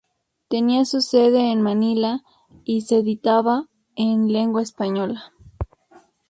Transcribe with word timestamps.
Tenía 0.47 0.83
su 0.85 0.99
sede 1.01 1.51
en 1.51 1.61
Manila 1.61 2.23
y 2.63 2.81
se 2.81 2.97
editaba 2.97 3.67
en 3.95 4.33
lengua 4.33 4.63
española. 4.63 5.31